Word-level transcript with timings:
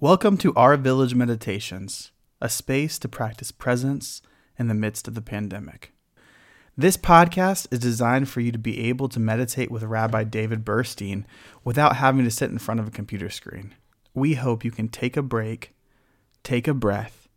Welcome 0.00 0.38
to 0.38 0.54
Our 0.54 0.76
Village 0.76 1.16
Meditations, 1.16 2.12
a 2.40 2.48
space 2.48 3.00
to 3.00 3.08
practice 3.08 3.50
presence 3.50 4.22
in 4.56 4.68
the 4.68 4.74
midst 4.74 5.08
of 5.08 5.14
the 5.16 5.20
pandemic. 5.20 5.92
This 6.76 6.96
podcast 6.96 7.66
is 7.72 7.80
designed 7.80 8.28
for 8.28 8.40
you 8.40 8.52
to 8.52 8.60
be 8.60 8.88
able 8.88 9.08
to 9.08 9.18
meditate 9.18 9.72
with 9.72 9.82
Rabbi 9.82 10.22
David 10.22 10.64
Burstein 10.64 11.24
without 11.64 11.96
having 11.96 12.22
to 12.22 12.30
sit 12.30 12.48
in 12.48 12.58
front 12.58 12.78
of 12.78 12.86
a 12.86 12.92
computer 12.92 13.28
screen. 13.28 13.74
We 14.14 14.34
hope 14.34 14.64
you 14.64 14.70
can 14.70 14.86
take 14.86 15.16
a 15.16 15.22
break, 15.22 15.74
take 16.44 16.68
a 16.68 16.74
breath, 16.74 17.28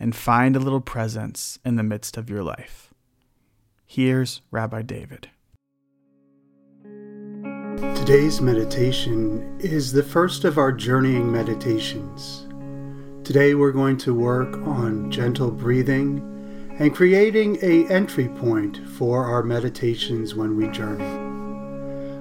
and 0.00 0.12
find 0.12 0.56
a 0.56 0.60
little 0.60 0.80
presence 0.80 1.60
in 1.64 1.76
the 1.76 1.84
midst 1.84 2.16
of 2.16 2.28
your 2.28 2.42
life. 2.42 2.92
Here's 3.86 4.40
Rabbi 4.50 4.82
David. 4.82 5.30
Today's 7.80 8.42
meditation 8.42 9.56
is 9.58 9.90
the 9.90 10.02
first 10.02 10.44
of 10.44 10.58
our 10.58 10.70
journeying 10.70 11.32
meditations. 11.32 12.46
Today 13.24 13.54
we're 13.54 13.72
going 13.72 13.96
to 13.98 14.12
work 14.12 14.54
on 14.66 15.10
gentle 15.10 15.50
breathing 15.50 16.76
and 16.78 16.94
creating 16.94 17.56
a 17.62 17.90
entry 17.90 18.28
point 18.28 18.86
for 18.86 19.24
our 19.24 19.42
meditations 19.42 20.34
when 20.34 20.58
we 20.58 20.68
journey. 20.68 21.06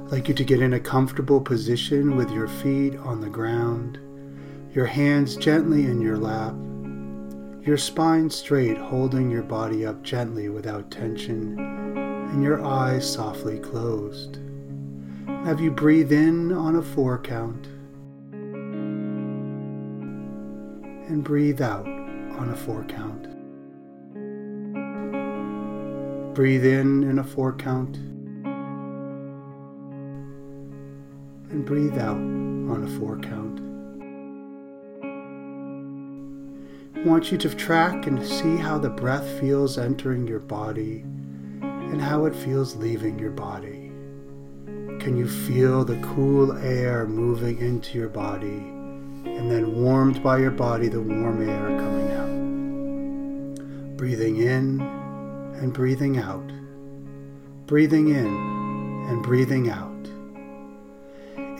I'd 0.05 0.11
like 0.13 0.29
you 0.29 0.33
to 0.35 0.45
get 0.45 0.61
in 0.61 0.75
a 0.75 0.79
comfortable 0.79 1.41
position 1.41 2.15
with 2.15 2.31
your 2.31 2.47
feet 2.47 2.95
on 2.95 3.19
the 3.19 3.29
ground, 3.29 3.99
your 4.73 4.85
hands 4.85 5.35
gently 5.35 5.87
in 5.87 5.99
your 5.99 6.17
lap, 6.17 6.55
your 7.67 7.77
spine 7.77 8.29
straight, 8.29 8.77
holding 8.77 9.29
your 9.29 9.43
body 9.43 9.85
up 9.85 10.03
gently 10.03 10.47
without 10.47 10.89
tension, 10.89 11.59
and 11.59 12.41
your 12.41 12.63
eyes 12.63 13.11
softly 13.11 13.59
closed. 13.59 14.39
Have 15.45 15.59
you 15.59 15.71
breathe 15.71 16.11
in 16.11 16.51
on 16.51 16.75
a 16.75 16.81
four 16.81 17.17
count 17.17 17.67
and 21.09 21.23
breathe 21.23 21.59
out 21.59 21.87
on 21.87 22.51
a 22.51 22.55
four 22.55 22.83
count. 22.85 23.23
Breathe 26.35 26.65
in 26.65 27.03
in 27.03 27.19
a 27.19 27.23
four 27.23 27.53
count 27.53 27.97
and 31.49 31.65
breathe 31.65 31.97
out 31.97 32.17
on 32.17 32.83
a 32.83 32.99
four 32.99 33.17
count. 33.17 33.59
I 36.95 37.07
want 37.09 37.31
you 37.31 37.37
to 37.39 37.55
track 37.55 38.05
and 38.05 38.23
see 38.25 38.55
how 38.55 38.77
the 38.77 38.89
breath 38.89 39.27
feels 39.39 39.77
entering 39.77 40.27
your 40.27 40.39
body 40.39 40.99
and 41.61 41.99
how 41.99 42.25
it 42.25 42.35
feels 42.35 42.75
leaving 42.75 43.17
your 43.17 43.31
body. 43.31 43.88
Can 44.99 45.15
you 45.15 45.27
feel 45.27 45.85
the 45.85 45.99
cool 46.13 46.51
air 46.57 47.07
moving 47.07 47.59
into 47.59 47.97
your 47.97 48.09
body 48.09 48.47
and 49.25 49.49
then 49.49 49.75
warmed 49.75 50.21
by 50.21 50.37
your 50.39 50.51
body, 50.51 50.87
the 50.89 50.99
warm 50.99 51.47
air 51.47 51.67
coming 51.79 52.11
out? 52.11 53.97
Breathing 53.97 54.37
in 54.37 54.81
and 54.81 55.73
breathing 55.73 56.17
out. 56.17 56.51
Breathing 57.65 58.09
in 58.09 58.27
and 59.09 59.23
breathing 59.23 59.69
out. 59.69 59.89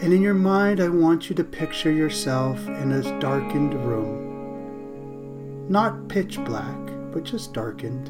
And 0.02 0.14
in 0.14 0.22
your 0.22 0.34
mind, 0.34 0.80
I 0.80 0.90
want 0.90 1.30
you 1.30 1.36
to 1.36 1.44
picture 1.44 1.92
yourself 1.92 2.58
in 2.68 2.92
a 2.92 3.20
darkened 3.20 3.74
room. 3.74 5.68
Not 5.70 6.08
pitch 6.08 6.44
black, 6.46 6.80
but 7.14 7.24
just 7.24 7.54
darkened. 7.54 8.08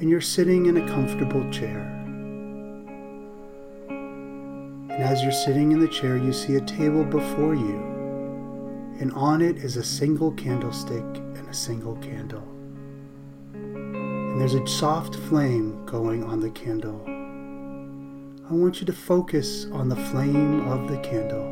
And 0.00 0.08
you're 0.10 0.20
sitting 0.20 0.66
in 0.66 0.76
a 0.76 0.88
comfortable 0.88 1.48
chair. 1.50 1.93
And 4.94 5.02
as 5.02 5.24
you're 5.24 5.32
sitting 5.32 5.72
in 5.72 5.80
the 5.80 5.88
chair, 5.88 6.16
you 6.16 6.32
see 6.32 6.54
a 6.54 6.60
table 6.60 7.02
before 7.04 7.56
you, 7.56 7.76
and 9.00 9.12
on 9.14 9.42
it 9.42 9.56
is 9.56 9.76
a 9.76 9.82
single 9.82 10.30
candlestick 10.30 11.02
and 11.02 11.48
a 11.48 11.52
single 11.52 11.96
candle. 11.96 12.46
And 13.54 14.40
there's 14.40 14.54
a 14.54 14.64
soft 14.68 15.16
flame 15.16 15.84
going 15.84 16.22
on 16.22 16.38
the 16.38 16.50
candle. 16.50 17.02
I 18.48 18.52
want 18.52 18.78
you 18.80 18.86
to 18.86 18.92
focus 18.92 19.66
on 19.72 19.88
the 19.88 19.96
flame 19.96 20.60
of 20.68 20.88
the 20.88 20.98
candle. 20.98 21.50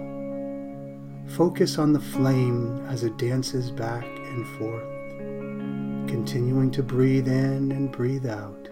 Focus 1.35 1.79
on 1.79 1.93
the 1.93 2.01
flame 2.01 2.87
as 2.87 3.03
it 3.03 3.17
dances 3.17 3.73
back 3.73 4.05
and 4.05 4.47
forth, 4.57 4.87
continuing 6.09 6.71
to 6.71 6.83
breathe 6.85 7.27
in 7.27 7.73
and 7.73 7.91
breathe 7.91 8.27
out. 8.27 8.69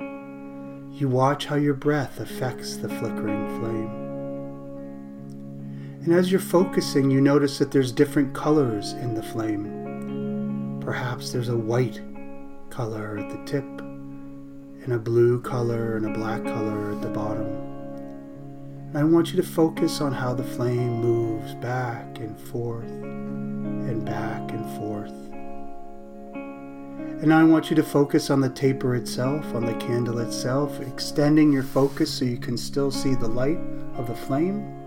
You 0.92 1.08
watch 1.08 1.46
how 1.46 1.56
your 1.56 1.74
breath 1.74 2.20
affects 2.20 2.76
the 2.76 2.88
flickering 2.88 3.48
flame. 3.58 4.09
And 6.02 6.14
as 6.14 6.30
you're 6.30 6.40
focusing, 6.40 7.10
you 7.10 7.20
notice 7.20 7.58
that 7.58 7.70
there's 7.70 7.92
different 7.92 8.34
colors 8.34 8.94
in 8.94 9.14
the 9.14 9.22
flame. 9.22 10.80
Perhaps 10.82 11.30
there's 11.30 11.50
a 11.50 11.56
white 11.56 12.00
color 12.70 13.18
at 13.18 13.28
the 13.28 13.44
tip, 13.44 13.64
and 13.64 14.94
a 14.94 14.98
blue 14.98 15.42
color 15.42 15.98
and 15.98 16.06
a 16.06 16.18
black 16.18 16.42
color 16.42 16.92
at 16.92 17.02
the 17.02 17.10
bottom. 17.10 17.46
And 18.88 18.96
I 18.96 19.04
want 19.04 19.30
you 19.30 19.36
to 19.42 19.46
focus 19.46 20.00
on 20.00 20.14
how 20.14 20.32
the 20.32 20.42
flame 20.42 21.02
moves 21.02 21.54
back 21.56 22.18
and 22.18 22.38
forth 22.38 22.88
and 22.88 24.02
back 24.02 24.52
and 24.52 24.64
forth. 24.78 25.12
And 27.22 27.34
I 27.34 27.44
want 27.44 27.68
you 27.68 27.76
to 27.76 27.82
focus 27.82 28.30
on 28.30 28.40
the 28.40 28.48
taper 28.48 28.96
itself, 28.96 29.54
on 29.54 29.66
the 29.66 29.74
candle 29.74 30.20
itself, 30.20 30.80
extending 30.80 31.52
your 31.52 31.62
focus 31.62 32.10
so 32.10 32.24
you 32.24 32.38
can 32.38 32.56
still 32.56 32.90
see 32.90 33.14
the 33.14 33.28
light 33.28 33.58
of 33.96 34.06
the 34.06 34.16
flame 34.16 34.79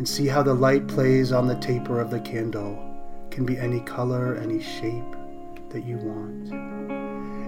and 0.00 0.08
see 0.08 0.26
how 0.26 0.42
the 0.42 0.54
light 0.54 0.88
plays 0.88 1.30
on 1.30 1.46
the 1.46 1.56
taper 1.56 2.00
of 2.00 2.10
the 2.10 2.20
candle. 2.20 2.82
Can 3.30 3.44
be 3.44 3.58
any 3.58 3.80
color, 3.80 4.34
any 4.36 4.58
shape 4.58 5.14
that 5.68 5.84
you 5.84 5.98
want. 5.98 6.50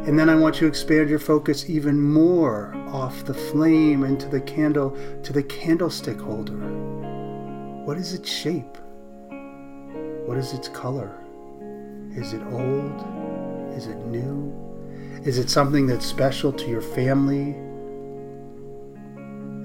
And 0.06 0.18
then 0.18 0.28
I 0.28 0.34
want 0.34 0.56
you 0.56 0.60
to 0.60 0.66
expand 0.66 1.08
your 1.08 1.18
focus 1.18 1.70
even 1.70 1.98
more 1.98 2.74
off 2.88 3.24
the 3.24 3.32
flame 3.32 4.04
into 4.04 4.28
the 4.28 4.42
candle 4.42 4.94
to 5.22 5.32
the 5.32 5.42
candlestick 5.42 6.20
holder. 6.20 6.58
What 7.86 7.96
is 7.96 8.12
its 8.12 8.30
shape? 8.30 8.76
What 10.26 10.36
is 10.36 10.52
its 10.52 10.69
color? 10.69 11.10
Is 12.14 12.34
it 12.34 12.42
old? 12.50 13.72
Is 13.74 13.86
it 13.86 13.96
new? 14.08 14.52
Is 15.24 15.38
it 15.38 15.48
something 15.48 15.86
that's 15.86 16.04
special 16.04 16.52
to 16.52 16.69
your 16.69 16.82
family? 16.82 17.56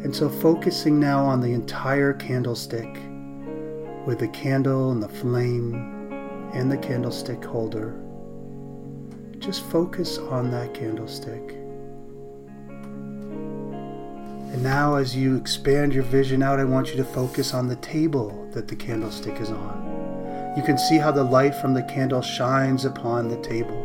And 0.03 0.16
so, 0.16 0.30
focusing 0.30 1.00
now 1.00 1.25
on 1.25 1.41
the 1.41 1.53
entire 1.53 2.13
candlestick 2.13 3.00
with 4.06 4.19
the 4.19 4.28
candle 4.28 4.91
and 4.91 5.02
the 5.02 5.09
flame 5.09 5.74
and 6.53 6.72
the 6.72 6.78
candlestick 6.78 7.44
holder, 7.44 8.00
just 9.40 9.63
focus 9.66 10.19
on 10.19 10.52
that 10.52 10.74
candlestick. 10.75 11.41
And 14.53 14.63
now, 14.63 14.96
as 14.96 15.16
you 15.16 15.35
expand 15.35 15.94
your 15.94 16.03
vision 16.03 16.44
out, 16.44 16.59
I 16.59 16.64
want 16.64 16.90
you 16.90 16.97
to 16.97 17.03
focus 17.03 17.56
on 17.56 17.68
the 17.68 17.75
table 17.78 18.47
that 18.53 18.68
the 18.68 18.75
candlestick 18.75 19.41
is 19.41 19.50
on. 19.50 20.53
You 20.56 20.64
can 20.64 20.78
see 20.78 20.97
how 20.97 21.12
the 21.12 21.24
light 21.24 21.56
from 21.56 21.74
the 21.74 21.84
candle 21.84 22.22
shines 22.22 22.85
upon 22.85 23.29
the 23.29 23.41
table, 23.41 23.84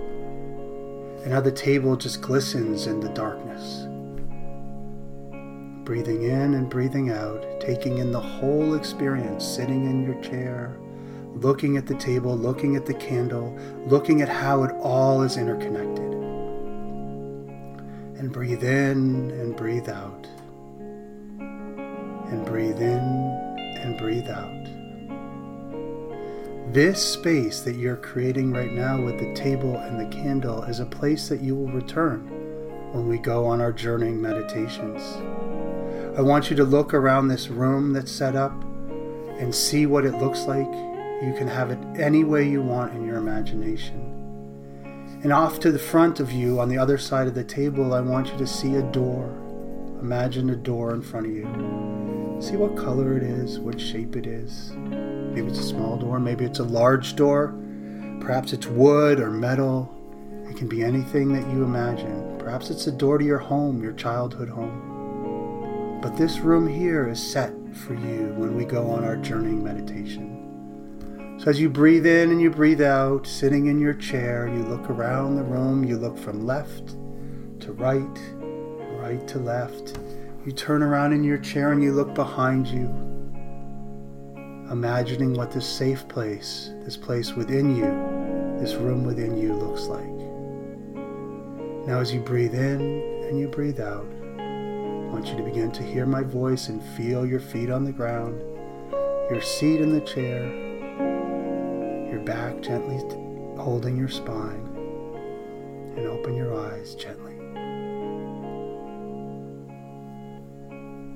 and 1.24 1.32
how 1.32 1.40
the 1.40 1.52
table 1.52 1.96
just 1.96 2.20
glistens 2.20 2.86
in 2.86 3.00
the 3.00 3.08
darkness 3.10 3.86
breathing 5.84 6.22
in 6.22 6.54
and 6.54 6.70
breathing 6.70 7.10
out, 7.10 7.44
taking 7.60 7.98
in 7.98 8.12
the 8.12 8.20
whole 8.20 8.74
experience, 8.74 9.44
sitting 9.44 9.84
in 9.86 10.04
your 10.04 10.20
chair, 10.22 10.76
looking 11.34 11.76
at 11.76 11.86
the 11.86 11.94
table, 11.94 12.36
looking 12.36 12.76
at 12.76 12.86
the 12.86 12.94
candle, 12.94 13.56
looking 13.86 14.22
at 14.22 14.28
how 14.28 14.62
it 14.64 14.72
all 14.80 15.22
is 15.22 15.36
interconnected. 15.36 16.12
And 18.18 18.32
breathe 18.32 18.62
in 18.62 19.30
and 19.30 19.56
breathe 19.56 19.88
out. 19.88 20.28
And 21.40 22.46
breathe 22.46 22.80
in 22.80 23.00
and 23.80 23.98
breathe 23.98 24.28
out. 24.28 24.62
This 26.72 27.02
space 27.02 27.60
that 27.62 27.76
you're 27.76 27.96
creating 27.96 28.52
right 28.52 28.72
now 28.72 28.98
with 29.02 29.18
the 29.18 29.34
table 29.34 29.76
and 29.76 30.00
the 30.00 30.16
candle 30.16 30.62
is 30.62 30.80
a 30.80 30.86
place 30.86 31.28
that 31.28 31.42
you 31.42 31.54
will 31.54 31.70
return 31.72 32.28
when 32.92 33.08
we 33.08 33.18
go 33.18 33.44
on 33.44 33.60
our 33.60 33.72
journeying 33.72 34.22
meditations. 34.22 35.02
I 36.14 36.20
want 36.20 36.50
you 36.50 36.56
to 36.56 36.64
look 36.64 36.92
around 36.92 37.28
this 37.28 37.48
room 37.48 37.94
that's 37.94 38.12
set 38.12 38.36
up 38.36 38.52
and 39.38 39.54
see 39.54 39.86
what 39.86 40.04
it 40.04 40.18
looks 40.18 40.42
like. 40.42 40.70
You 41.22 41.34
can 41.38 41.48
have 41.48 41.70
it 41.70 41.78
any 41.98 42.22
way 42.22 42.46
you 42.46 42.60
want 42.60 42.92
in 42.92 43.06
your 43.06 43.16
imagination. 43.16 44.10
And 45.22 45.32
off 45.32 45.58
to 45.60 45.72
the 45.72 45.78
front 45.78 46.20
of 46.20 46.30
you, 46.30 46.60
on 46.60 46.68
the 46.68 46.76
other 46.76 46.98
side 46.98 47.28
of 47.28 47.34
the 47.34 47.44
table, 47.44 47.94
I 47.94 48.00
want 48.02 48.28
you 48.28 48.36
to 48.36 48.46
see 48.46 48.74
a 48.74 48.82
door. 48.82 49.24
Imagine 50.02 50.50
a 50.50 50.56
door 50.56 50.92
in 50.92 51.00
front 51.00 51.26
of 51.26 51.32
you. 51.32 51.46
See 52.42 52.56
what 52.56 52.76
color 52.76 53.16
it 53.16 53.22
is, 53.22 53.58
what 53.58 53.80
shape 53.80 54.14
it 54.14 54.26
is. 54.26 54.72
Maybe 54.74 55.46
it's 55.46 55.60
a 55.60 55.62
small 55.62 55.96
door, 55.96 56.20
maybe 56.20 56.44
it's 56.44 56.58
a 56.58 56.64
large 56.64 57.16
door. 57.16 57.54
Perhaps 58.20 58.52
it's 58.52 58.66
wood 58.66 59.18
or 59.18 59.30
metal. 59.30 59.90
It 60.50 60.58
can 60.58 60.68
be 60.68 60.84
anything 60.84 61.32
that 61.32 61.50
you 61.54 61.64
imagine. 61.64 62.36
Perhaps 62.38 62.68
it's 62.68 62.86
a 62.86 62.92
door 62.92 63.16
to 63.16 63.24
your 63.24 63.38
home, 63.38 63.82
your 63.82 63.94
childhood 63.94 64.50
home. 64.50 64.91
But 66.02 66.16
this 66.16 66.40
room 66.40 66.66
here 66.66 67.08
is 67.08 67.22
set 67.22 67.54
for 67.72 67.94
you 67.94 68.34
when 68.36 68.56
we 68.56 68.64
go 68.64 68.90
on 68.90 69.04
our 69.04 69.16
journeying 69.16 69.62
meditation. 69.62 71.38
So 71.38 71.48
as 71.48 71.60
you 71.60 71.70
breathe 71.70 72.06
in 72.06 72.32
and 72.32 72.42
you 72.42 72.50
breathe 72.50 72.82
out, 72.82 73.24
sitting 73.24 73.66
in 73.66 73.78
your 73.78 73.94
chair, 73.94 74.48
you 74.48 74.64
look 74.64 74.90
around 74.90 75.36
the 75.36 75.44
room, 75.44 75.84
you 75.84 75.96
look 75.96 76.18
from 76.18 76.44
left 76.44 76.96
to 77.60 77.72
right, 77.74 78.18
right 78.98 79.26
to 79.28 79.38
left. 79.38 80.00
You 80.44 80.50
turn 80.50 80.82
around 80.82 81.12
in 81.12 81.22
your 81.22 81.38
chair 81.38 81.70
and 81.70 81.80
you 81.80 81.92
look 81.92 82.14
behind 82.14 82.66
you, 82.66 82.86
imagining 84.72 85.34
what 85.34 85.52
this 85.52 85.68
safe 85.68 86.08
place, 86.08 86.72
this 86.84 86.96
place 86.96 87.34
within 87.34 87.76
you, 87.76 88.58
this 88.60 88.74
room 88.74 89.04
within 89.04 89.38
you 89.38 89.54
looks 89.54 89.82
like. 89.82 90.02
Now, 91.86 92.00
as 92.00 92.12
you 92.12 92.18
breathe 92.18 92.54
in 92.54 92.80
and 93.28 93.38
you 93.38 93.46
breathe 93.46 93.78
out, 93.78 94.06
I 95.12 95.14
want 95.14 95.28
you 95.28 95.36
to 95.36 95.42
begin 95.42 95.70
to 95.72 95.82
hear 95.82 96.06
my 96.06 96.22
voice 96.22 96.68
and 96.70 96.82
feel 96.96 97.26
your 97.26 97.38
feet 97.38 97.68
on 97.68 97.84
the 97.84 97.92
ground, 97.92 98.40
your 99.30 99.42
seat 99.42 99.82
in 99.82 99.92
the 99.92 100.00
chair, 100.00 100.42
your 102.10 102.20
back 102.20 102.62
gently 102.62 102.96
holding 103.58 103.94
your 103.94 104.08
spine, 104.08 104.66
and 105.98 106.06
open 106.06 106.34
your 106.34 106.58
eyes 106.58 106.94
gently. 106.94 107.34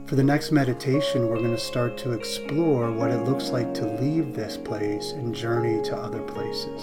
For 0.06 0.14
the 0.14 0.22
next 0.22 0.52
meditation, 0.52 1.28
we're 1.28 1.38
going 1.38 1.52
to 1.52 1.58
start 1.58 1.96
to 1.96 2.12
explore 2.12 2.92
what 2.92 3.10
it 3.10 3.24
looks 3.24 3.48
like 3.48 3.72
to 3.72 3.86
leave 3.98 4.34
this 4.34 4.58
place 4.58 5.12
and 5.12 5.34
journey 5.34 5.82
to 5.84 5.96
other 5.96 6.20
places. 6.20 6.82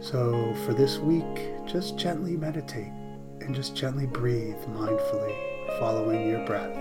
So, 0.00 0.54
for 0.64 0.72
this 0.72 0.96
week, 0.96 1.66
just 1.66 1.98
gently 1.98 2.38
meditate 2.38 3.01
and 3.46 3.54
just 3.54 3.76
gently 3.76 4.06
breathe 4.06 4.56
mindfully, 4.68 5.36
following 5.78 6.28
your 6.28 6.44
breath. 6.46 6.76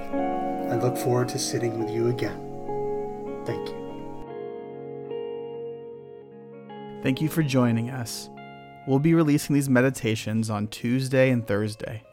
I 0.71 0.75
look 0.77 0.97
forward 0.97 1.29
to 1.29 1.39
sitting 1.39 1.79
with 1.79 1.89
you 1.89 2.09
again. 2.09 2.39
Thank 3.45 3.69
you. 3.69 3.81
Thank 7.03 7.21
you 7.21 7.29
for 7.29 7.43
joining 7.43 7.89
us. 7.89 8.29
We'll 8.87 8.99
be 8.99 9.13
releasing 9.13 9.53
these 9.53 9.69
meditations 9.69 10.49
on 10.49 10.67
Tuesday 10.67 11.29
and 11.29 11.45
Thursday. 11.45 12.03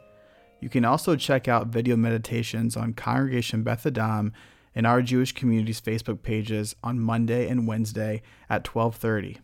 You 0.59 0.69
can 0.69 0.83
also 0.83 1.15
check 1.15 1.47
out 1.47 1.67
video 1.67 1.95
meditations 1.95 2.75
on 2.75 2.93
Congregation 2.93 3.63
Beth 3.63 3.85
Adam 3.85 4.33
and 4.75 4.85
our 4.85 5.01
Jewish 5.01 5.31
community's 5.31 5.81
Facebook 5.81 6.21
pages 6.21 6.75
on 6.83 6.99
Monday 6.99 7.47
and 7.47 7.67
Wednesday 7.67 8.21
at 8.49 8.63
12:30. 8.63 9.37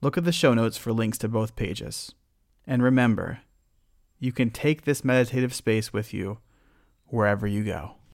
Look 0.00 0.16
at 0.16 0.24
the 0.24 0.32
show 0.32 0.54
notes 0.54 0.76
for 0.76 0.92
links 0.92 1.18
to 1.18 1.28
both 1.28 1.56
pages. 1.56 2.14
And 2.66 2.82
remember, 2.82 3.40
you 4.20 4.30
can 4.30 4.50
take 4.50 4.84
this 4.84 5.02
meditative 5.02 5.52
space 5.54 5.92
with 5.92 6.14
you 6.14 6.38
wherever 7.06 7.46
you 7.46 7.64
go. 7.64 7.96